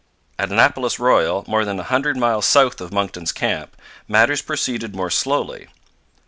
[0.39, 3.77] At Annapolis Royal, more than a hundred miles south of Monckton's camp,
[4.07, 5.67] matters proceeded more slowly.